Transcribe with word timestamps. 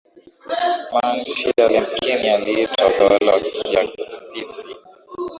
maandishi 0.91 1.47
ya 1.57 1.67
lemkin 1.67 2.17
yaliitwa 2.21 2.87
utawala 2.87 3.33
wa 3.33 3.39
kiaksisi 3.39 4.67